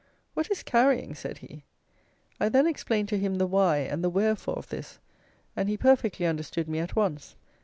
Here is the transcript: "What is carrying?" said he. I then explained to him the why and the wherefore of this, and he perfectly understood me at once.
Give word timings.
"What 0.33 0.49
is 0.49 0.63
carrying?" 0.63 1.13
said 1.13 1.37
he. 1.37 1.63
I 2.39 2.49
then 2.49 2.65
explained 2.65 3.07
to 3.09 3.19
him 3.19 3.35
the 3.35 3.45
why 3.45 3.77
and 3.81 4.03
the 4.03 4.09
wherefore 4.09 4.55
of 4.55 4.69
this, 4.69 4.97
and 5.55 5.69
he 5.69 5.77
perfectly 5.77 6.25
understood 6.25 6.67
me 6.67 6.79
at 6.79 6.95
once. 6.95 7.35